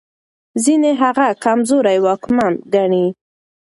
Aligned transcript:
ځينې 0.63 0.91
هغه 1.01 1.27
کمزوری 1.43 1.97
واکمن 2.05 2.53
ګڼي. 2.73 3.05